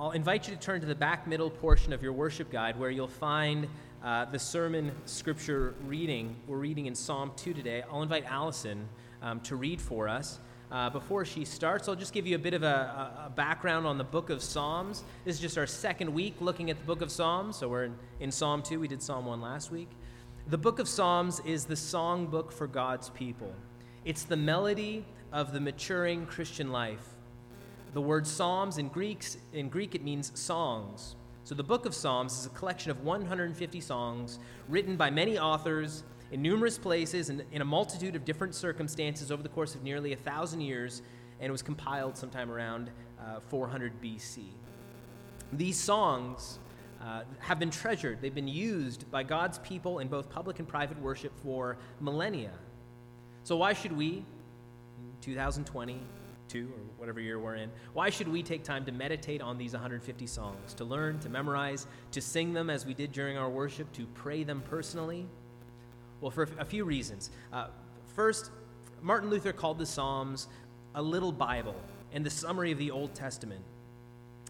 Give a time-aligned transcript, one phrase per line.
[0.00, 2.88] I'll invite you to turn to the back middle portion of your worship guide where
[2.88, 3.68] you'll find
[4.02, 6.36] uh, the sermon scripture reading.
[6.46, 7.82] We're reading in Psalm 2 today.
[7.92, 8.88] I'll invite Allison
[9.20, 10.38] um, to read for us.
[10.72, 13.98] Uh, before she starts, I'll just give you a bit of a, a, background on
[13.98, 15.04] the book of Psalms.
[15.26, 17.56] This is just our second week looking at the book of Psalms.
[17.56, 18.80] So we're in, in Psalm 2.
[18.80, 19.90] We did Psalm 1 last week.
[20.46, 23.52] The book of Psalms is the songbook for God's people,
[24.06, 27.06] it's the melody of the maturing Christian life.
[27.92, 31.16] The word Psalms in, Greeks, in Greek, it means songs.
[31.42, 36.04] So the book of Psalms is a collection of 150 songs written by many authors
[36.30, 40.12] in numerous places and in a multitude of different circumstances over the course of nearly
[40.12, 41.02] a thousand years,
[41.40, 42.90] and it was compiled sometime around
[43.20, 44.44] uh, 400 BC.
[45.52, 46.60] These songs
[47.02, 51.00] uh, have been treasured, they've been used by God's people in both public and private
[51.00, 52.52] worship for millennia.
[53.42, 54.22] So, why should we,
[55.22, 56.00] 2020,
[56.58, 60.26] or whatever year we're in, why should we take time to meditate on these 150
[60.26, 64.06] songs, to learn, to memorize, to sing them as we did during our worship, to
[64.14, 65.26] pray them personally?
[66.20, 67.30] Well, for a few reasons.
[67.52, 67.68] Uh,
[68.14, 68.50] first,
[69.02, 70.48] Martin Luther called the Psalms
[70.94, 71.76] a little Bible
[72.12, 73.62] and the summary of the Old Testament.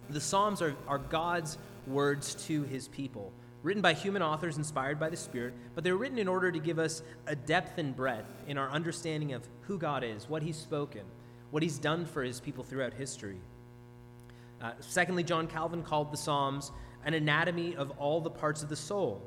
[0.08, 5.10] The Psalms are, are God's words to his people, written by human authors inspired by
[5.10, 8.58] the Spirit, but they're written in order to give us a depth and breadth in
[8.58, 11.02] our understanding of who God is, what he's spoken,
[11.50, 13.38] what he's done for his people throughout history.
[14.60, 16.70] Uh, secondly, John Calvin called the Psalms
[17.04, 19.22] an anatomy of all the parts of the soul.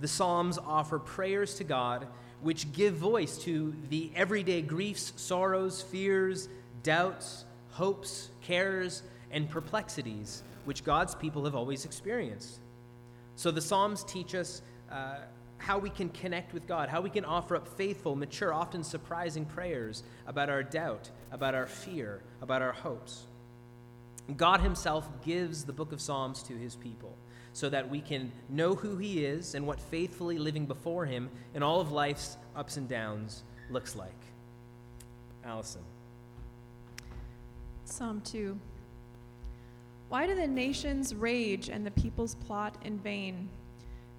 [0.00, 2.06] The Psalms offer prayers to God
[2.40, 6.48] which give voice to the everyday griefs, sorrows, fears,
[6.82, 12.58] doubts, hopes, cares, and perplexities which God's people have always experienced.
[13.36, 15.18] So the Psalms teach us uh,
[15.62, 19.44] how we can connect with God, how we can offer up faithful, mature, often surprising
[19.44, 23.26] prayers about our doubt, about our fear, about our hopes.
[24.36, 27.16] God Himself gives the book of Psalms to His people
[27.52, 31.62] so that we can know who He is and what faithfully living before Him in
[31.62, 34.10] all of life's ups and downs looks like.
[35.44, 35.82] Allison.
[37.84, 38.58] Psalm 2.
[40.08, 43.48] Why do the nations rage and the peoples plot in vain?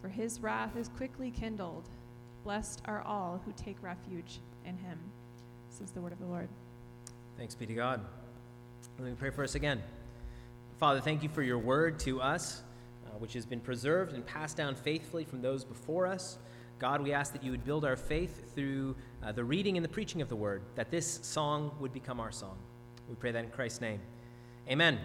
[0.00, 1.88] for his wrath is quickly kindled.
[2.44, 4.98] Blessed are all who take refuge in him.
[5.70, 6.48] This is the word of the Lord.
[7.36, 8.00] Thanks be to God.
[8.98, 9.82] Let me pray for us again.
[10.78, 12.62] Father, thank you for your word to us,
[13.06, 16.38] uh, which has been preserved and passed down faithfully from those before us.
[16.78, 19.88] God, we ask that you would build our faith through uh, the reading and the
[19.88, 22.56] preaching of the word, that this song would become our song.
[23.08, 24.00] We pray that in Christ's name.
[24.68, 24.98] Amen.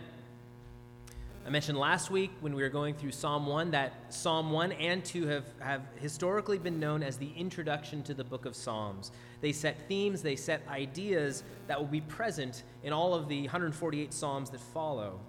[1.43, 5.03] I mentioned last week when we were going through Psalm 1 that Psalm 1 and
[5.03, 9.11] 2 have, have historically been known as the introduction to the book of Psalms.
[9.41, 14.13] They set themes, they set ideas that will be present in all of the 148
[14.13, 15.19] Psalms that follow.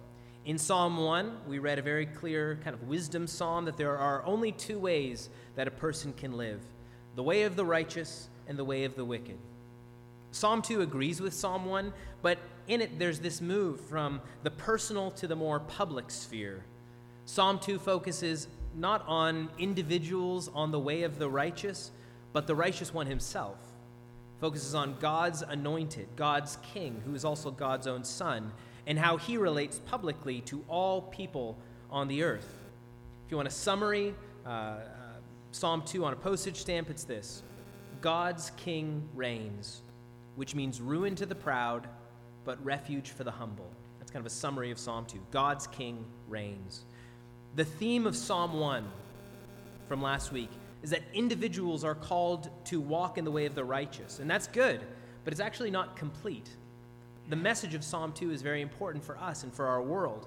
[0.45, 4.23] In Psalm 1, we read a very clear kind of wisdom psalm that there are
[4.27, 6.61] only two ways that a person can live
[7.15, 9.39] the way of the righteous and the way of the wicked.
[10.31, 11.93] Psalm 2 agrees with Psalm 1,
[12.23, 16.65] but in it there's this move from the personal to the more public sphere.
[17.25, 21.91] Psalm 2 focuses not on individuals on the way of the righteous,
[22.33, 23.59] but the righteous one himself.
[24.41, 28.53] Focuses on God's anointed, God's king, who is also God's own son,
[28.87, 31.57] and how he relates publicly to all people
[31.91, 32.61] on the earth.
[33.27, 34.79] If you want a summary, uh, uh,
[35.53, 37.43] Psalm 2 on a postage stamp, it's this
[38.01, 39.83] God's king reigns
[40.37, 41.87] which means ruin to the proud,
[42.45, 43.71] but refuge for the humble.
[43.99, 45.19] That's kind of a summary of Psalm 2.
[45.31, 46.85] God's king reigns.
[47.55, 48.91] The theme of Psalm 1
[49.89, 50.51] from last week
[50.83, 54.19] is that individuals are called to walk in the way of the righteous.
[54.19, 54.81] And that's good,
[55.25, 56.49] but it's actually not complete.
[57.29, 60.27] The message of Psalm 2 is very important for us and for our world.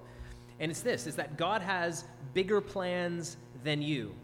[0.59, 4.15] And it's this is that God has bigger plans than you.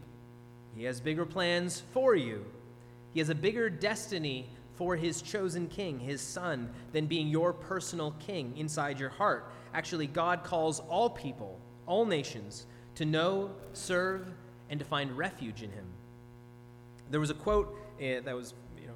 [0.74, 2.46] He has bigger plans for you.
[3.12, 4.48] He has a bigger destiny
[4.82, 9.48] for his chosen king, his son, than being your personal king inside your heart.
[9.72, 14.26] Actually, God calls all people, all nations, to know, serve,
[14.70, 15.84] and to find refuge in him.
[17.12, 18.94] There was a quote uh, that was you know,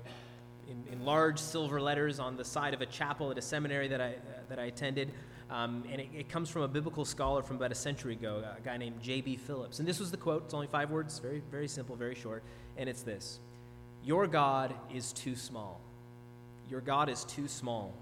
[0.66, 4.00] in, in, large silver letters on the side of a chapel at a seminary that
[4.00, 5.12] I, uh, that I attended.
[5.50, 8.60] Um, and it, it, comes from a biblical scholar from about a century ago, a
[8.60, 9.36] guy named J.B.
[9.36, 9.78] Phillips.
[9.78, 10.46] And this was the quote.
[10.46, 12.42] It's only five words, very, very simple, very short.
[12.76, 13.38] And it's this
[14.06, 15.80] Your God is too small.
[16.70, 17.92] Your God is too small.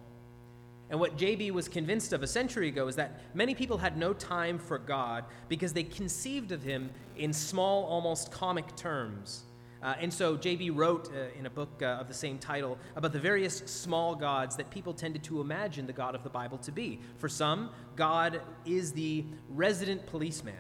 [0.91, 4.13] And what JB was convinced of a century ago is that many people had no
[4.13, 9.45] time for God because they conceived of him in small, almost comic terms.
[9.83, 13.13] Uh, and so JB wrote uh, in a book uh, of the same title about
[13.15, 16.71] the various small gods that people tended to imagine the God of the Bible to
[16.71, 17.01] be.
[17.17, 20.55] For some, God is the resident policeman.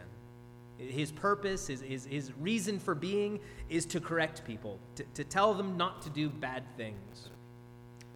[0.78, 5.54] His purpose, his, his, his reason for being is to correct people, to, to tell
[5.54, 7.28] them not to do bad things.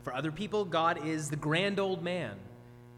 [0.03, 2.37] For other people, God is the grand old man.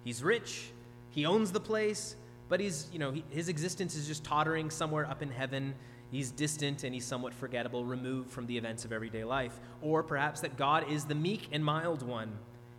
[0.04, 0.70] He's rich,
[1.10, 2.16] he owns the place,
[2.48, 5.74] but he's, you know, he, his existence is just tottering somewhere up in heaven
[6.10, 9.58] He's distant and he's somewhat forgettable, removed from the events of everyday life.
[9.80, 12.32] Or perhaps that God is the meek and mild one.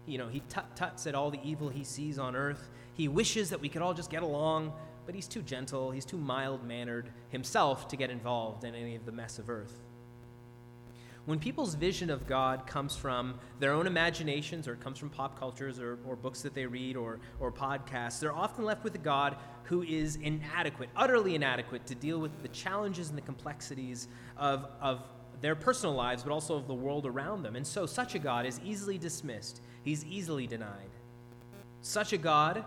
[0.05, 2.69] You know, he tut tuts at all the evil he sees on earth.
[2.93, 4.73] He wishes that we could all just get along,
[5.05, 9.05] but he's too gentle, he's too mild mannered himself to get involved in any of
[9.05, 9.81] the mess of earth.
[11.25, 15.37] When people's vision of God comes from their own imaginations or it comes from pop
[15.37, 18.99] cultures or, or books that they read or, or podcasts, they're often left with a
[18.99, 24.67] God who is inadequate, utterly inadequate to deal with the challenges and the complexities of,
[24.81, 25.03] of
[25.41, 27.55] their personal lives, but also of the world around them.
[27.55, 30.89] And so, such a God is easily dismissed, he's easily denied.
[31.81, 32.63] Such a God,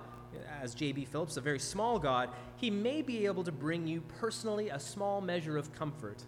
[0.62, 1.04] as J.B.
[1.06, 5.20] Phillips, a very small God, he may be able to bring you personally a small
[5.20, 6.22] measure of comfort.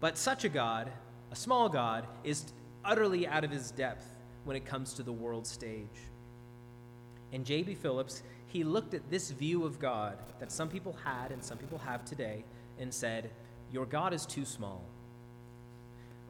[0.00, 0.90] But such a God
[1.34, 2.52] a small God is
[2.84, 4.14] utterly out of his depth
[4.44, 5.88] when it comes to the world stage.
[7.32, 7.74] And J.B.
[7.74, 11.78] Phillips, he looked at this view of God that some people had and some people
[11.78, 12.44] have today
[12.78, 13.32] and said,
[13.72, 14.84] Your God is too small.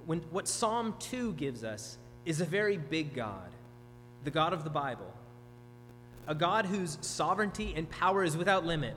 [0.07, 3.51] When, what Psalm 2 gives us is a very big God,
[4.25, 5.13] the God of the Bible,
[6.27, 8.95] a God whose sovereignty and power is without limit,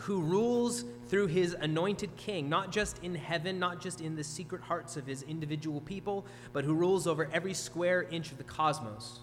[0.00, 4.62] who rules through his anointed king, not just in heaven, not just in the secret
[4.62, 9.20] hearts of his individual people, but who rules over every square inch of the cosmos,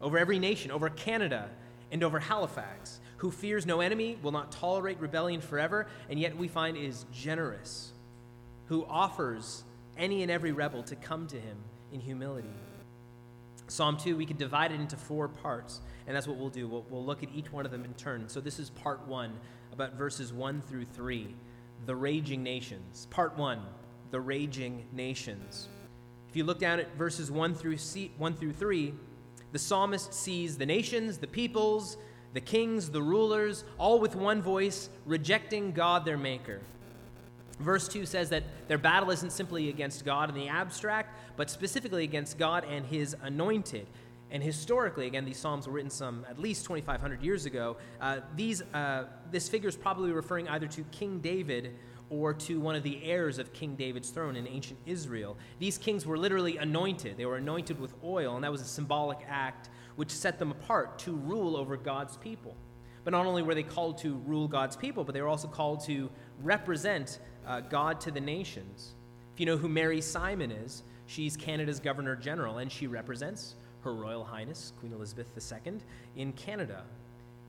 [0.00, 1.48] over every nation, over Canada,
[1.90, 6.48] and over Halifax, who fears no enemy, will not tolerate rebellion forever, and yet we
[6.48, 7.92] find is generous,
[8.66, 9.62] who offers
[9.98, 11.56] any and every rebel to come to him
[11.92, 12.48] in humility.
[13.72, 16.68] Psalm 2, we could divide it into four parts, and that's what we'll do.
[16.68, 18.28] We'll, we'll look at each one of them in turn.
[18.28, 19.32] So this is part one
[19.72, 21.34] about verses 1 through 3,
[21.86, 23.06] the raging nations.
[23.08, 23.62] Part 1,
[24.10, 25.68] the raging nations.
[26.28, 27.78] If you look down at verses 1 through,
[28.18, 28.92] 1 through 3,
[29.52, 31.96] the psalmist sees the nations, the peoples,
[32.34, 36.60] the kings, the rulers, all with one voice, rejecting God their Maker.
[37.62, 42.04] Verse 2 says that their battle isn't simply against God in the abstract, but specifically
[42.04, 43.86] against God and his anointed.
[44.30, 47.76] And historically, again, these psalms were written some at least 2,500 years ago.
[48.00, 51.74] Uh, these, uh, this figure is probably referring either to King David
[52.08, 55.36] or to one of the heirs of King David's throne in ancient Israel.
[55.58, 57.16] These kings were literally anointed.
[57.16, 60.98] They were anointed with oil, and that was a symbolic act which set them apart
[61.00, 62.56] to rule over God's people.
[63.04, 65.84] But not only were they called to rule God's people, but they were also called
[65.86, 66.10] to
[66.42, 68.94] represent uh, God to the nations.
[69.34, 73.94] If you know who Mary Simon is, she's Canada's Governor General, and she represents her
[73.94, 75.74] Royal Highness, Queen Elizabeth II,
[76.16, 76.84] in Canada.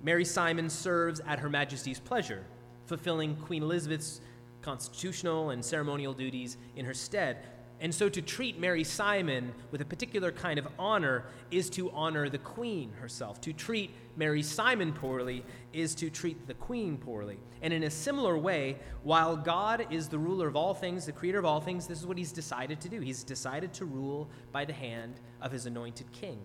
[0.01, 2.43] Mary Simon serves at Her Majesty's pleasure,
[2.87, 4.21] fulfilling Queen Elizabeth's
[4.61, 7.45] constitutional and ceremonial duties in her stead.
[7.79, 12.29] And so to treat Mary Simon with a particular kind of honor is to honor
[12.29, 13.41] the queen herself.
[13.41, 17.37] To treat Mary Simon poorly is to treat the queen poorly.
[17.61, 21.39] And in a similar way, while God is the ruler of all things, the creator
[21.39, 23.01] of all things, this is what he's decided to do.
[23.01, 26.39] He's decided to rule by the hand of his anointed king.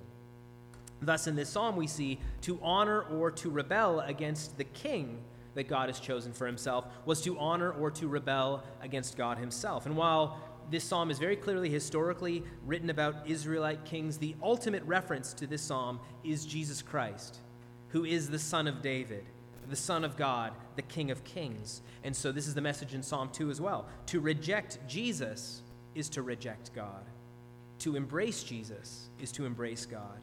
[1.00, 5.18] Thus, in this psalm, we see to honor or to rebel against the king
[5.54, 9.86] that God has chosen for himself was to honor or to rebel against God himself.
[9.86, 10.38] And while
[10.70, 14.18] this psalm is very clearly historically written about Israelite kings.
[14.18, 17.38] The ultimate reference to this psalm is Jesus Christ,
[17.88, 19.24] who is the Son of David,
[19.68, 21.82] the Son of God, the King of kings.
[22.04, 23.86] And so this is the message in Psalm 2 as well.
[24.06, 25.62] To reject Jesus
[25.94, 27.04] is to reject God,
[27.80, 30.20] to embrace Jesus is to embrace God.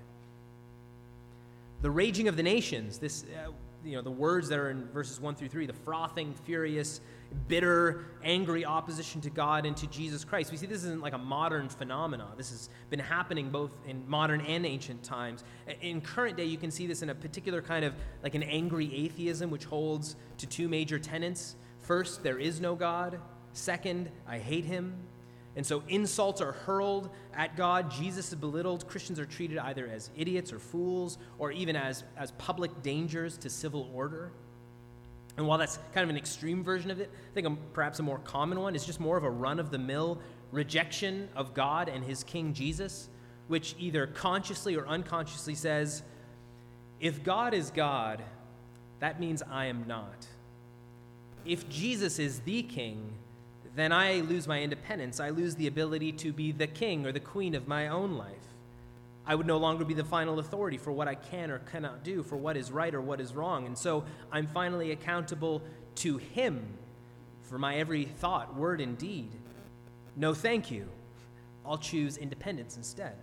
[1.81, 3.23] The raging of the nations, this.
[3.23, 3.51] Uh,
[3.85, 7.01] you know, the words that are in verses 1 through 3, the frothing, furious,
[7.47, 10.51] bitter, angry opposition to God and to Jesus Christ.
[10.51, 12.33] We see this isn't like a modern phenomenon.
[12.35, 15.43] This has been happening both in modern and ancient times.
[15.81, 18.93] In current day, you can see this in a particular kind of like an angry
[18.93, 21.55] atheism, which holds to two major tenets.
[21.79, 23.19] First, there is no God.
[23.53, 24.95] Second, I hate him.
[25.55, 27.89] And so insults are hurled at God.
[27.89, 28.87] Jesus is belittled.
[28.87, 33.49] Christians are treated either as idiots or fools or even as, as public dangers to
[33.49, 34.31] civil order.
[35.37, 38.03] And while that's kind of an extreme version of it, I think a, perhaps a
[38.03, 40.19] more common one is just more of a run of the mill
[40.51, 43.09] rejection of God and his King Jesus,
[43.47, 46.03] which either consciously or unconsciously says,
[46.99, 48.21] if God is God,
[48.99, 50.27] that means I am not.
[51.45, 53.13] If Jesus is the King,
[53.75, 55.19] then I lose my independence.
[55.19, 58.31] I lose the ability to be the king or the queen of my own life.
[59.27, 62.23] I would no longer be the final authority for what I can or cannot do,
[62.23, 63.65] for what is right or what is wrong.
[63.65, 65.61] And so I'm finally accountable
[65.95, 66.65] to Him
[67.41, 69.31] for my every thought, word, and deed.
[70.15, 70.87] No, thank you.
[71.65, 73.15] I'll choose independence instead.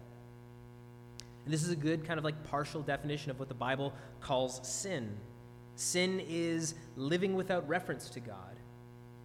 [1.44, 4.60] And this is a good kind of like partial definition of what the Bible calls
[4.66, 5.16] sin.
[5.76, 8.51] Sin is living without reference to God.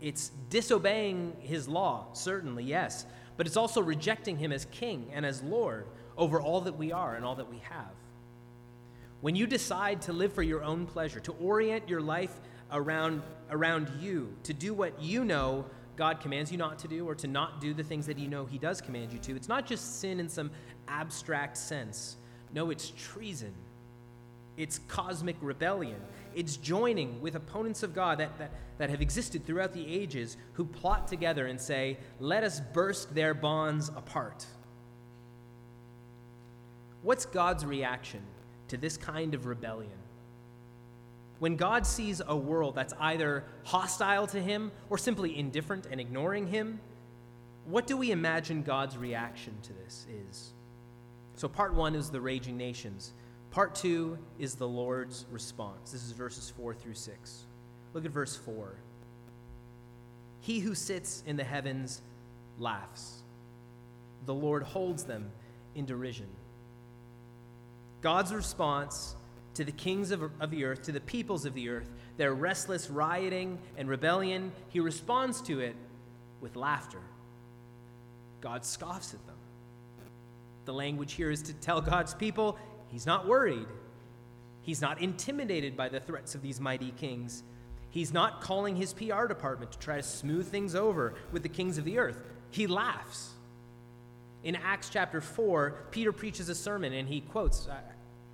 [0.01, 5.41] It's disobeying his law, certainly, yes, but it's also rejecting him as king and as
[5.41, 5.87] Lord
[6.17, 7.91] over all that we are and all that we have.
[9.21, 12.39] When you decide to live for your own pleasure, to orient your life
[12.71, 17.15] around, around you, to do what you know God commands you not to do, or
[17.15, 19.65] to not do the things that you know He does command you to, it's not
[19.65, 20.51] just sin in some
[20.87, 22.17] abstract sense.
[22.53, 23.53] No, it's treason.
[24.57, 26.01] It's cosmic rebellion.
[26.35, 30.65] It's joining with opponents of God that, that, that have existed throughout the ages who
[30.65, 34.45] plot together and say, let us burst their bonds apart.
[37.03, 38.21] What's God's reaction
[38.67, 39.91] to this kind of rebellion?
[41.39, 46.47] When God sees a world that's either hostile to him or simply indifferent and ignoring
[46.47, 46.79] him,
[47.65, 50.53] what do we imagine God's reaction to this is?
[51.35, 53.13] So, part one is the raging nations.
[53.51, 55.91] Part two is the Lord's response.
[55.91, 57.45] This is verses four through six.
[57.93, 58.75] Look at verse four.
[60.41, 62.01] He who sits in the heavens
[62.59, 63.23] laughs,
[64.25, 65.31] the Lord holds them
[65.75, 66.27] in derision.
[68.01, 69.15] God's response
[69.55, 72.89] to the kings of, of the earth, to the peoples of the earth, their restless
[72.89, 75.75] rioting and rebellion, he responds to it
[76.41, 77.01] with laughter.
[78.39, 79.35] God scoffs at them.
[80.65, 82.57] The language here is to tell God's people
[82.89, 83.67] He's not worried.
[84.61, 87.43] He's not intimidated by the threats of these mighty kings.
[87.89, 91.77] He's not calling his PR department to try to smooth things over with the kings
[91.77, 92.21] of the earth.
[92.51, 93.31] He laughs.
[94.43, 97.67] In Acts chapter 4, Peter preaches a sermon and he quotes.
[97.67, 97.77] Uh,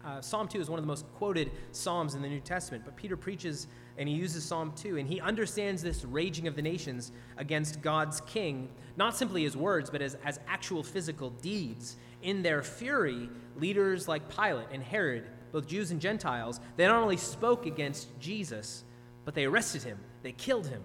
[0.06, 2.96] uh, Psalm 2 is one of the most quoted Psalms in the New Testament, but
[2.96, 3.68] Peter preaches
[3.98, 8.22] and he uses Psalm 2, and he understands this raging of the nations against God's
[8.22, 11.96] king, not simply as words, but as, as actual physical deeds.
[12.22, 17.18] In their fury, leaders like Pilate and Herod, both Jews and Gentiles, they not only
[17.18, 18.84] spoke against Jesus,
[19.26, 20.82] but they arrested him, they killed him.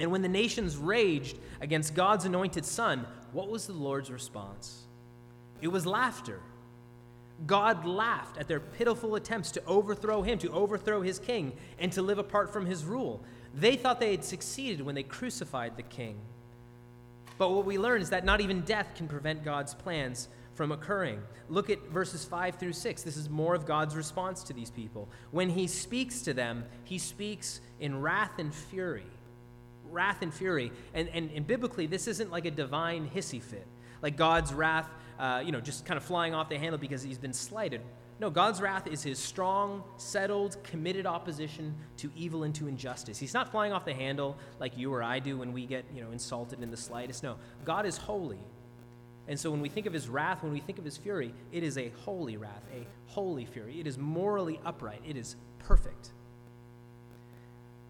[0.00, 4.86] And when the nations raged against God's anointed son, what was the Lord's response?
[5.60, 6.40] It was laughter.
[7.46, 12.02] God laughed at their pitiful attempts to overthrow him, to overthrow his king, and to
[12.02, 13.22] live apart from his rule.
[13.54, 16.16] They thought they had succeeded when they crucified the king.
[17.36, 21.20] But what we learn is that not even death can prevent God's plans from occurring.
[21.48, 23.02] Look at verses 5 through 6.
[23.02, 25.08] This is more of God's response to these people.
[25.32, 29.06] When he speaks to them, he speaks in wrath and fury.
[29.90, 30.72] Wrath and fury.
[30.94, 33.66] And, and, and biblically, this isn't like a divine hissy fit,
[34.00, 37.18] like God's wrath uh, you know, just kind of flying off the handle because he's
[37.18, 37.80] been slighted.
[38.20, 43.18] No, God's wrath is his strong, settled, committed opposition to evil and to injustice.
[43.18, 46.02] He's not flying off the handle like you or I do when we get, you
[46.02, 47.22] know, insulted in the slightest.
[47.22, 48.38] No, God is holy.
[49.26, 51.62] And so when we think of his wrath, when we think of his fury, it
[51.62, 53.80] is a holy wrath, a holy fury.
[53.80, 55.00] It is morally upright.
[55.04, 56.10] It is perfect.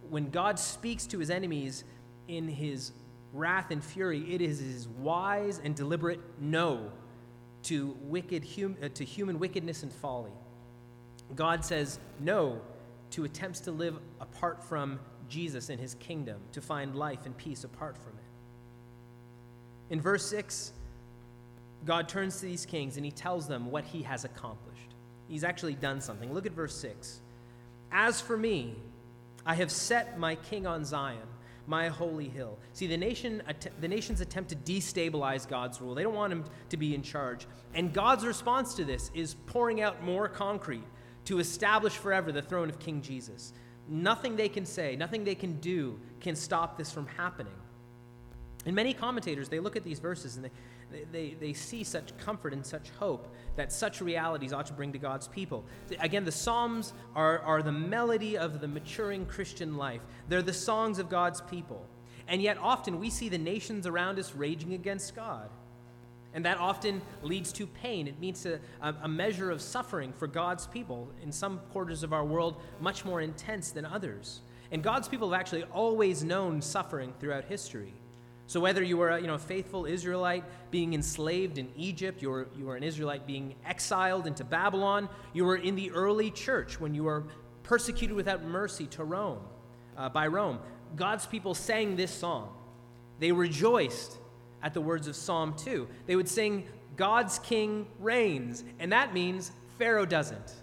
[0.09, 1.85] When God speaks to his enemies
[2.28, 2.93] in his
[3.33, 6.93] wrath and fury, it is his wise and deliberate no
[7.64, 10.33] to, wicked hum, uh, to human wickedness and folly.
[11.35, 12.61] God says no
[13.11, 17.64] to attempts to live apart from Jesus and his kingdom, to find life and peace
[17.64, 19.92] apart from it.
[19.92, 20.73] In verse 6,
[21.85, 24.94] God turns to these kings and he tells them what he has accomplished.
[25.28, 26.33] He's actually done something.
[26.33, 27.21] Look at verse 6.
[27.90, 28.75] As for me,
[29.47, 31.18] I have set my king on Zion
[31.66, 32.59] my holy hill.
[32.73, 33.42] See, the, nation,
[33.80, 35.94] the nations attempt to destabilize God's rule.
[35.94, 37.47] They don't want him to be in charge.
[37.75, 40.85] And God's response to this is pouring out more concrete
[41.26, 43.52] to establish forever the throne of King Jesus.
[43.88, 47.54] Nothing they can say, nothing they can do can stop this from happening.
[48.66, 50.50] And many commentators, they look at these verses and they,
[51.13, 54.99] they, they see such comfort and such hope that such realities ought to bring to
[54.99, 55.65] God's people.
[56.01, 60.99] Again, the Psalms are, are the melody of the maturing Christian life, they're the songs
[60.99, 61.87] of God's people.
[62.27, 65.51] And yet, often we see the nations around us raging against God.
[66.33, 68.09] And that often leads to pain.
[68.09, 72.25] It means a, a, measure of suffering for God's people, in some quarters of our
[72.25, 74.41] world, much more intense than others.
[74.73, 77.95] And God's people have actually always known suffering throughout history.
[78.47, 82.49] So whether you were a you know, faithful Israelite being enslaved in Egypt, you were,
[82.57, 86.95] you were an Israelite being exiled into Babylon, you were in the early church when
[86.95, 87.25] you were
[87.63, 89.41] persecuted without mercy to Rome,
[89.97, 90.59] uh, by Rome,
[90.97, 92.53] God's people sang this song.
[93.19, 94.19] They rejoiced
[94.63, 95.89] at the words of Psalm 2.
[96.07, 100.55] They would sing, God's king reigns, and that means Pharaoh doesn't.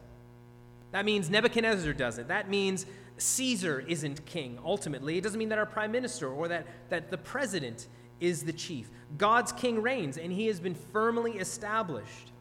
[0.91, 2.27] That means Nebuchadnezzar doesn't.
[2.27, 2.85] That means
[3.21, 5.17] Caesar isn't king, ultimately.
[5.17, 7.87] It doesn't mean that our prime minister or that, that the president
[8.19, 8.89] is the chief.
[9.17, 12.31] God's king reigns, and he has been firmly established.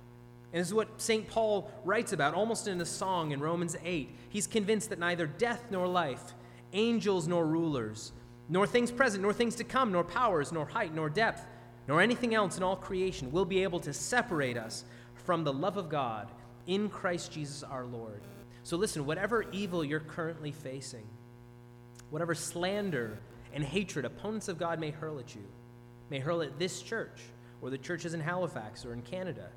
[0.52, 1.28] And this is what St.
[1.28, 4.10] Paul writes about almost in a song in Romans 8.
[4.30, 6.32] He's convinced that neither death nor life,
[6.72, 8.12] angels nor rulers,
[8.48, 11.46] nor things present, nor things to come, nor powers, nor height, nor depth,
[11.88, 14.84] nor anything else in all creation will be able to separate us
[15.14, 16.28] from the love of God
[16.66, 18.22] in Christ Jesus our Lord.
[18.70, 21.04] So listen, whatever evil you're currently facing,
[22.10, 23.18] whatever slander
[23.52, 25.42] and hatred opponents of God may hurl at you,
[26.08, 27.18] may hurl at this church
[27.60, 29.48] or the churches in Halifax or in Canada,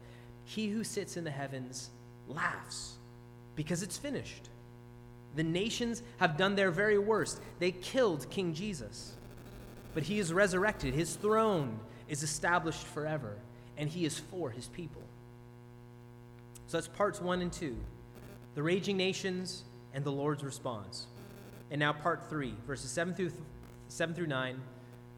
[0.46, 1.92] he who sits in the heavens
[2.28, 2.94] laughs
[3.56, 4.50] because it's finished.
[5.36, 7.40] The nations have done their very worst.
[7.60, 9.14] They killed King Jesus.
[9.94, 10.96] But he is resurrected.
[10.96, 11.80] His throne
[12.10, 13.38] is established forever,
[13.78, 15.04] and he is for his people.
[16.66, 17.78] So that's parts one and two
[18.56, 21.08] the raging nations, and the Lord's response.
[21.72, 23.32] And now, part three, verses 7 through,
[23.88, 24.62] 7 through 9,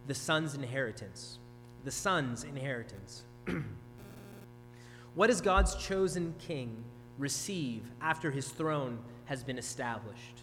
[0.07, 1.39] the son's inheritance.
[1.83, 3.24] The son's inheritance.
[5.15, 6.83] what does God's chosen king
[7.17, 10.41] receive after his throne has been established?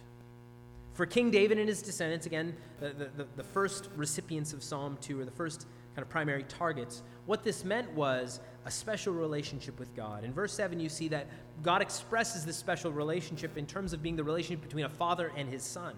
[0.93, 5.19] For King David and his descendants, again, the, the, the first recipients of Psalm 2,
[5.19, 9.95] or the first kind of primary targets, what this meant was a special relationship with
[9.95, 10.23] God.
[10.23, 11.27] In verse 7, you see that
[11.61, 15.49] God expresses this special relationship in terms of being the relationship between a father and
[15.49, 15.95] his son.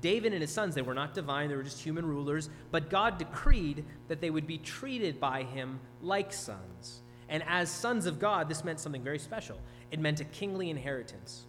[0.00, 3.18] David and his sons, they were not divine, they were just human rulers, but God
[3.18, 7.00] decreed that they would be treated by him like sons.
[7.28, 9.58] And as sons of God, this meant something very special.
[9.90, 11.44] It meant a kingly inheritance.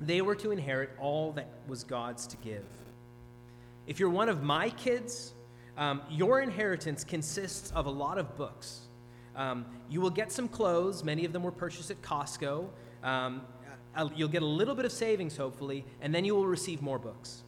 [0.00, 2.64] They were to inherit all that was God's to give.
[3.86, 5.33] If you're one of my kids,
[5.76, 8.80] um, your inheritance consists of a lot of books.
[9.36, 11.02] Um, you will get some clothes.
[11.02, 12.68] Many of them were purchased at Costco.
[13.02, 13.42] Um,
[14.14, 17.42] you'll get a little bit of savings, hopefully, and then you will receive more books.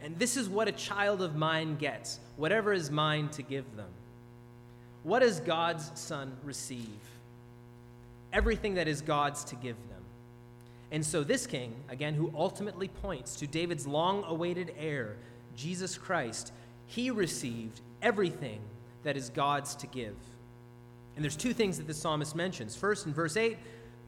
[0.00, 3.90] And this is what a child of mine gets, whatever is mine to give them.
[5.02, 6.86] What does God's Son receive?
[8.32, 10.02] Everything that is God's to give them.
[10.90, 15.16] And so, this king, again, who ultimately points to David's long awaited heir,
[15.56, 16.52] Jesus Christ,
[16.88, 18.60] he received everything
[19.04, 20.16] that is God's to give.
[21.14, 22.74] And there's two things that the psalmist mentions.
[22.74, 23.56] First, in verse 8,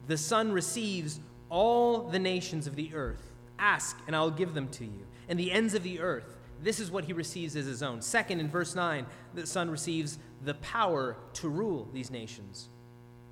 [0.07, 3.31] the Son receives all the nations of the earth.
[3.59, 5.05] Ask, and I'll give them to you.
[5.29, 8.01] And the ends of the earth, this is what he receives as his own.
[8.01, 12.69] Second, in verse 9, the Son receives the power to rule these nations.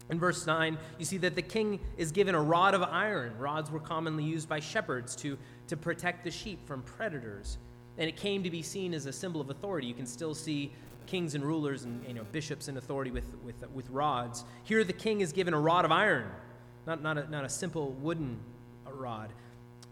[0.09, 3.38] In verse 9, you see that the king is given a rod of iron.
[3.38, 7.57] Rods were commonly used by shepherds to, to protect the sheep from predators.
[7.99, 9.85] And it came to be seen as a symbol of authority.
[9.85, 10.71] You can still see
[11.05, 14.45] kings and rulers and you know, bishops in authority with, with, with rods.
[14.63, 16.29] Here, the king is given a rod of iron,
[16.88, 18.39] not, not, a, not a simple wooden
[18.89, 19.31] rod.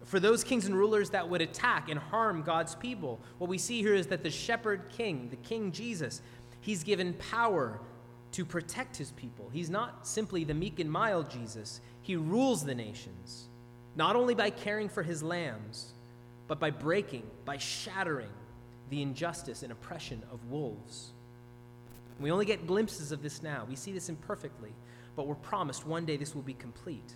[0.06, 3.82] For those kings and rulers that would attack and harm God's people, what we see
[3.82, 6.22] here is that the shepherd king, the king Jesus,
[6.62, 7.80] he's given power
[8.32, 9.50] to protect his people.
[9.52, 13.50] He's not simply the meek and mild Jesus, he rules the nations,
[13.98, 15.94] not only by caring for his lambs,
[16.48, 18.30] but by breaking, by shattering
[18.90, 21.12] the injustice and oppression of wolves.
[22.20, 23.66] We only get glimpses of this now.
[23.70, 24.72] We see this imperfectly,
[25.16, 27.14] but we're promised one day this will be complete.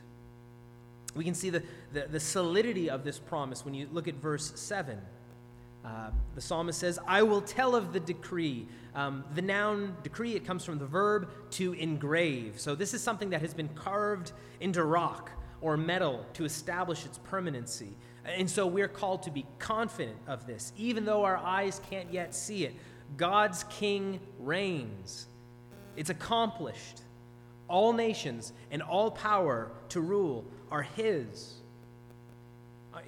[1.15, 1.63] We can see the,
[1.93, 4.99] the, the solidity of this promise when you look at verse 7.
[5.83, 8.67] Uh, the psalmist says, I will tell of the decree.
[8.93, 12.59] Um, the noun decree, it comes from the verb to engrave.
[12.59, 17.17] So this is something that has been carved into rock or metal to establish its
[17.17, 17.95] permanency.
[18.25, 22.35] And so we're called to be confident of this, even though our eyes can't yet
[22.35, 22.75] see it.
[23.17, 25.27] God's king reigns,
[25.95, 27.01] it's accomplished.
[27.71, 31.53] all nations and all power to rule are His.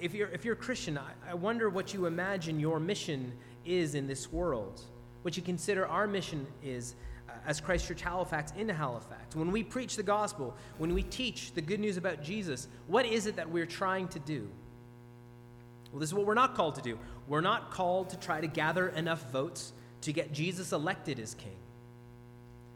[0.00, 3.32] If you're, if you're a Christian, I, I wonder what you imagine your mission
[3.64, 4.80] is in this world,
[5.22, 6.94] what you consider our mission is
[7.28, 9.36] uh, as Christ Church Halifax in Halifax.
[9.36, 13.26] When we preach the gospel, when we teach the good news about Jesus, what is
[13.26, 14.48] it that we're trying to do?
[15.94, 16.98] Well, this is what we're not called to do.
[17.28, 21.54] We're not called to try to gather enough votes to get Jesus elected as king.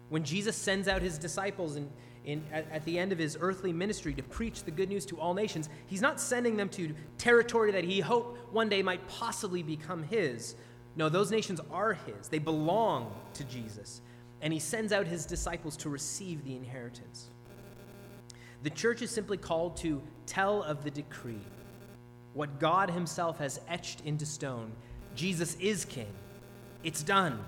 [0.09, 1.91] When Jesus sends out his disciples in,
[2.25, 5.19] in, at, at, the end of his earthly ministry to preach the good news to
[5.19, 9.65] all nations, he's not sending them to territory that he hoped one day might possibly
[9.65, 10.55] become his.
[10.95, 14.01] No, those nations are his, they belong to Jesus.
[14.43, 17.31] And he sends out his disciples to receive the inheritance.
[18.63, 21.43] The church is simply called to tell of the decree,
[22.39, 24.71] what God himself has etched into stone.
[25.17, 26.07] Jesus is king.
[26.85, 27.45] It's done.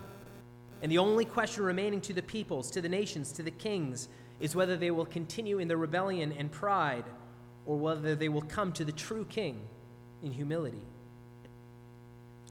[0.83, 4.09] And the only question remaining to the peoples, to the nations, to the kings,
[4.41, 7.05] is whether they will continue in their rebellion and pride,
[7.67, 9.61] or whether they will come to the true king
[10.25, 10.83] in humility.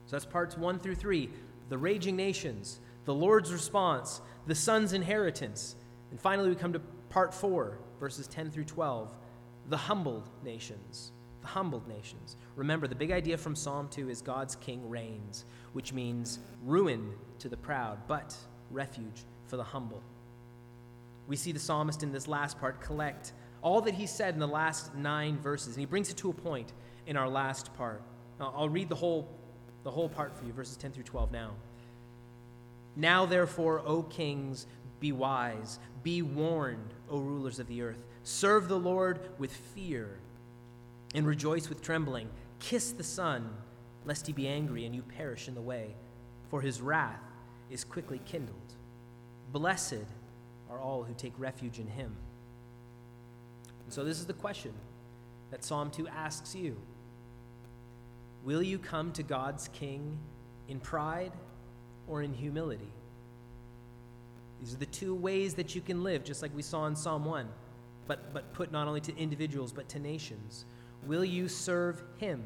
[0.06, 1.28] So that's parts one through three
[1.68, 5.76] the raging nations, the Lord's response, the son's inheritance.
[6.10, 9.14] And finally, we come to part four, verses 10 through 12
[9.68, 11.12] the humbled nations.
[11.40, 12.36] The humbled nations.
[12.56, 17.48] Remember, the big idea from Psalm 2 is God's king reigns, which means ruin to
[17.48, 18.36] the proud, but
[18.70, 20.02] refuge for the humble.
[21.26, 24.48] We see the psalmist in this last part collect all that he said in the
[24.48, 26.72] last nine verses, and he brings it to a point
[27.06, 28.02] in our last part.
[28.40, 29.28] I'll read the whole,
[29.84, 31.52] the whole part for you, verses 10 through 12 now.
[32.96, 34.66] Now, therefore, O kings,
[34.98, 38.02] be wise, be warned, O rulers of the earth.
[38.22, 40.18] Serve the Lord with fear
[41.14, 42.28] and rejoice with trembling.
[42.58, 43.50] Kiss the Son,
[44.04, 45.94] lest he be angry and you perish in the way,
[46.48, 47.22] for his wrath
[47.70, 48.56] is quickly kindled.
[49.52, 50.06] Blessed
[50.70, 52.14] are all who take refuge in him.
[53.84, 54.72] And so, this is the question
[55.50, 56.76] that Psalm 2 asks you
[58.44, 60.16] Will you come to God's King
[60.68, 61.32] in pride
[62.08, 62.92] or in humility?
[64.60, 67.24] These are the two ways that you can live, just like we saw in Psalm
[67.24, 67.48] 1,
[68.06, 70.66] but, but put not only to individuals, but to nations.
[71.06, 72.44] Will you serve him?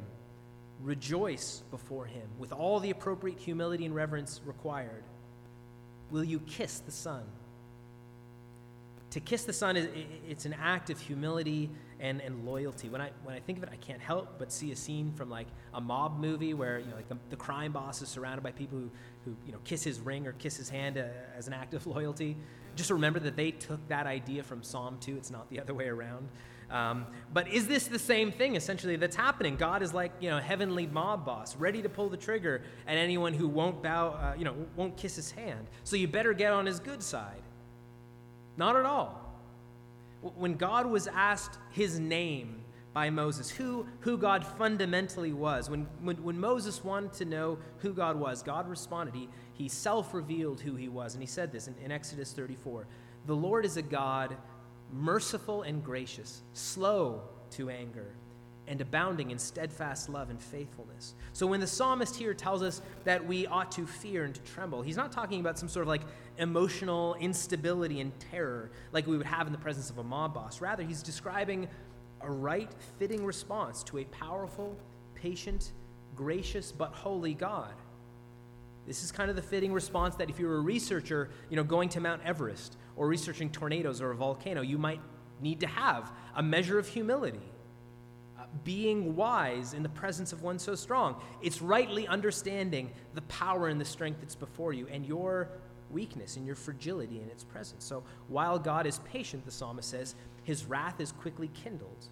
[0.82, 5.04] Rejoice before him with all the appropriate humility and reverence required.
[6.10, 7.24] Will you kiss the Son?
[9.10, 9.88] To kiss the Son, is,
[10.28, 12.88] it's an act of humility and, and loyalty.
[12.88, 15.30] When I, when I think of it, I can't help but see a scene from
[15.30, 18.50] like a mob movie where you know, like the, the crime boss is surrounded by
[18.50, 18.90] people who,
[19.24, 21.04] who you know, kiss his ring or kiss his hand uh,
[21.36, 22.36] as an act of loyalty.
[22.76, 25.16] Just remember that they took that idea from Psalm 2.
[25.16, 26.28] It's not the other way around.
[26.70, 29.56] Um, but is this the same thing essentially that's happening?
[29.56, 33.32] God is like, you know, heavenly mob boss, ready to pull the trigger at anyone
[33.32, 35.66] who won't bow, uh, you know, won't kiss his hand.
[35.84, 37.42] So you better get on his good side.
[38.56, 39.20] Not at all.
[40.20, 42.62] When God was asked his name
[42.94, 47.92] by Moses, who, who God fundamentally was, when, when, when Moses wanted to know who
[47.92, 49.14] God was, God responded.
[49.14, 51.14] He, he self revealed who he was.
[51.14, 52.86] And he said this in, in Exodus 34
[53.26, 54.36] The Lord is a God
[54.94, 58.14] merciful and gracious, slow to anger,
[58.66, 61.14] and abounding in steadfast love and faithfulness.
[61.32, 64.82] So when the psalmist here tells us that we ought to fear and to tremble,
[64.82, 66.02] he's not talking about some sort of like
[66.38, 70.60] emotional instability and terror like we would have in the presence of a mob boss.
[70.60, 71.68] Rather, he's describing
[72.22, 74.78] a right, fitting response to a powerful,
[75.14, 75.72] patient,
[76.16, 77.74] gracious, but holy God.
[78.86, 81.88] This is kind of the fitting response that if you're a researcher, you know, going
[81.90, 85.00] to Mount Everest or researching tornadoes or a volcano, you might
[85.40, 87.40] need to have a measure of humility.
[88.38, 91.20] Uh, being wise in the presence of one so strong.
[91.42, 95.48] It's rightly understanding the power and the strength that's before you and your
[95.90, 97.84] weakness and your fragility in its presence.
[97.84, 102.08] So while God is patient, the psalmist says, his wrath is quickly kindled.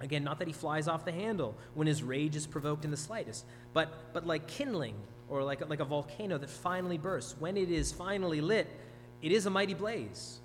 [0.00, 2.96] Again, not that he flies off the handle when his rage is provoked in the
[2.96, 4.96] slightest, but, but like kindling
[5.28, 7.36] or like, like a volcano that finally bursts.
[7.38, 8.68] When it is finally lit,
[9.22, 10.40] it is a mighty blaze.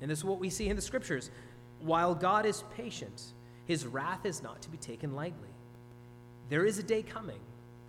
[0.00, 1.30] And this is what we see in the scriptures.
[1.80, 3.22] While God is patient,
[3.66, 5.48] his wrath is not to be taken lightly.
[6.48, 7.40] There is a day coming,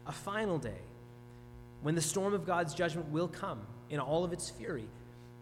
[0.05, 0.82] a final day,
[1.82, 4.88] when the storm of God's judgment will come in all of its fury.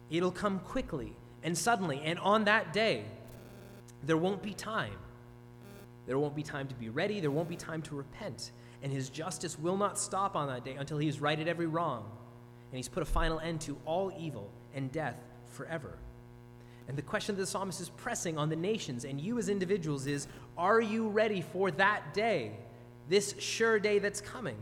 [0.10, 1.14] It'll come quickly
[1.44, 3.06] and suddenly, and on that day,
[4.04, 4.94] there won't be time.
[6.06, 8.52] There won't be time to be ready, there won't be time to repent
[8.84, 12.10] and his justice will not stop on that day until he has righted every wrong,
[12.72, 15.18] and he's put a final end to all evil and death
[15.52, 15.98] forever.
[16.88, 20.08] And the question that the psalmist is pressing on the nations and you as individuals
[20.08, 22.52] is Are you ready for that day,
[23.10, 24.56] this sure day that's coming?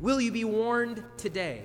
[0.00, 1.62] Will you be warned today?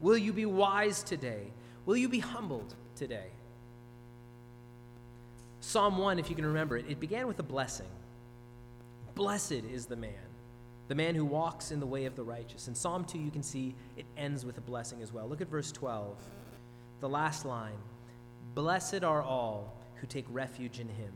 [0.00, 1.52] Will you be wise today?
[1.86, 3.28] Will you be humbled today?
[5.60, 7.86] Psalm 1, if you can remember it, it began with a blessing.
[9.14, 10.10] Blessed is the man,
[10.88, 12.66] the man who walks in the way of the righteous.
[12.66, 15.28] In Psalm 2, you can see it ends with a blessing as well.
[15.28, 16.16] Look at verse 12,
[17.02, 17.76] the last line
[18.54, 21.12] Blessed are all who take refuge in him.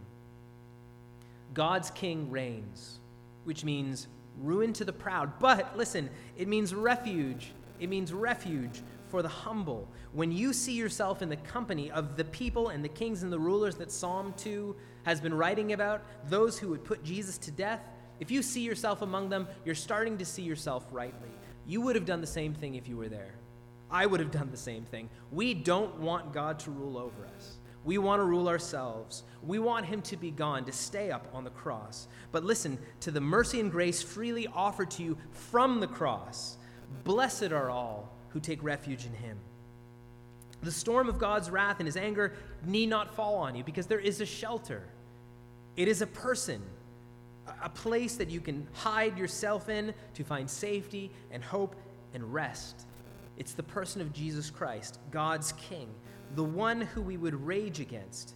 [1.52, 2.98] God's king reigns,
[3.44, 4.08] which means
[4.40, 5.38] ruin to the proud.
[5.38, 7.52] But listen, it means refuge.
[7.78, 9.86] It means refuge for the humble.
[10.12, 13.38] When you see yourself in the company of the people and the kings and the
[13.38, 17.80] rulers that Psalm 2 has been writing about, those who would put Jesus to death,
[18.18, 21.30] if you see yourself among them, you're starting to see yourself rightly.
[21.66, 23.34] You would have done the same thing if you were there.
[23.90, 25.08] I would have done the same thing.
[25.30, 27.58] We don't want God to rule over us.
[27.84, 29.22] We want to rule ourselves.
[29.44, 32.08] We want him to be gone, to stay up on the cross.
[32.32, 36.56] But listen to the mercy and grace freely offered to you from the cross.
[37.04, 39.38] Blessed are all who take refuge in him.
[40.62, 42.32] The storm of God's wrath and his anger
[42.64, 44.82] need not fall on you because there is a shelter.
[45.76, 46.60] It is a person,
[47.62, 51.76] a place that you can hide yourself in to find safety and hope
[52.14, 52.84] and rest.
[53.36, 55.88] It's the person of Jesus Christ, God's King,
[56.34, 58.34] the one who we would rage against.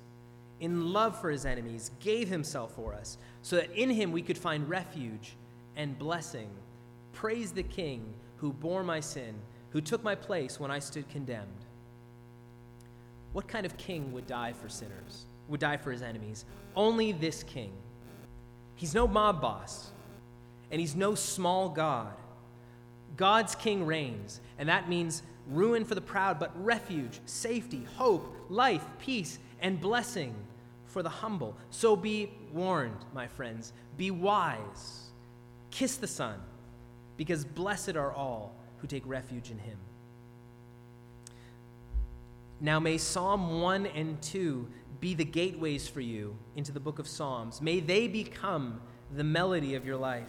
[0.60, 4.36] In love for his enemies, gave himself for us, so that in him we could
[4.36, 5.36] find refuge
[5.76, 6.50] and blessing.
[7.12, 9.34] Praise the King who bore my sin,
[9.70, 11.64] who took my place when I stood condemned.
[13.32, 16.44] What kind of king would die for sinners, would die for his enemies?
[16.74, 17.72] Only this king.
[18.74, 19.90] He's no mob boss,
[20.70, 22.14] and he's no small God.
[23.16, 28.84] God's king reigns, and that means ruin for the proud, but refuge, safety, hope, life,
[28.98, 30.34] peace, and blessing
[30.86, 31.56] for the humble.
[31.70, 33.72] So be warned, my friends.
[33.96, 35.10] Be wise.
[35.70, 36.38] Kiss the Son,
[37.16, 39.78] because blessed are all who take refuge in him.
[42.60, 44.68] Now, may Psalm 1 and 2
[45.00, 47.62] be the gateways for you into the book of Psalms.
[47.62, 48.80] May they become
[49.12, 50.28] the melody of your life.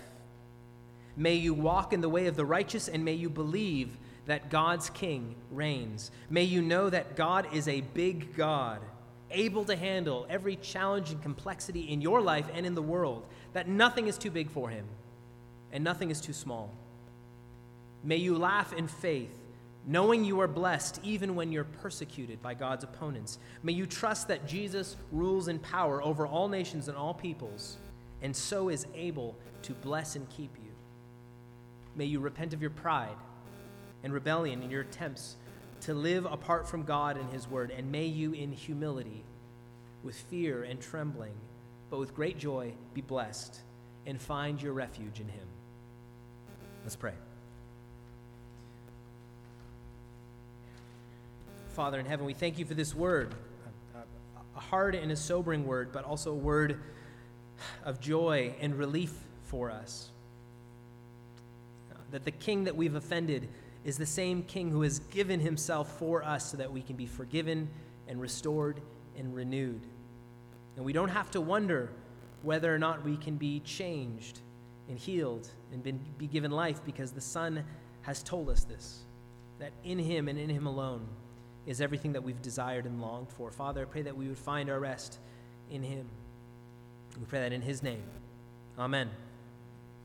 [1.16, 4.90] May you walk in the way of the righteous, and may you believe that God's
[4.90, 6.12] King reigns.
[6.30, 8.80] May you know that God is a big God,
[9.30, 13.68] able to handle every challenge and complexity in your life and in the world, that
[13.68, 14.86] nothing is too big for him,
[15.72, 16.72] and nothing is too small.
[18.04, 19.38] May you laugh in faith
[19.86, 23.40] knowing you are blessed even when you're persecuted by God's opponents.
[23.64, 27.78] May you trust that Jesus rules in power over all nations and all peoples,
[28.22, 30.61] and so is able to bless and keep you.
[31.96, 33.18] May you repent of your pride
[34.04, 35.36] and rebellion in your attempts
[35.82, 39.24] to live apart from God and His Word, and may you, in humility,
[40.04, 41.34] with fear and trembling,
[41.90, 43.60] but with great joy, be blessed
[44.06, 45.48] and find your refuge in Him.
[46.84, 47.14] Let's pray.
[51.70, 53.34] Father in heaven, we thank you for this word,
[54.56, 56.80] a hard and a sobering word, but also a word
[57.86, 60.10] of joy and relief for us.
[62.12, 63.48] That the king that we've offended
[63.84, 67.06] is the same king who has given himself for us so that we can be
[67.08, 67.70] forgiven
[68.08, 68.82] and restored
[69.18, 69.82] and renewed.
[70.76, 71.92] And we don't have to wonder
[72.44, 74.40] whether or not we can be changed
[74.90, 77.64] and healed and been, be given life because the Son
[78.02, 79.04] has told us this
[79.60, 81.08] that in him and in him alone
[81.66, 83.52] is everything that we've desired and longed for.
[83.52, 85.20] Father, I pray that we would find our rest
[85.70, 86.08] in Him.
[87.20, 88.04] We pray that in His name.
[88.80, 89.10] Amen.